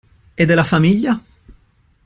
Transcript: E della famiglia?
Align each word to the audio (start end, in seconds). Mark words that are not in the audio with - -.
E 0.33 0.45
della 0.47 0.63
famiglia? 0.63 1.21